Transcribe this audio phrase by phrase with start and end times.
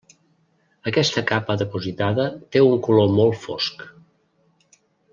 [0.91, 2.25] Aquesta capa depositada
[2.57, 3.85] té un color molt fosc.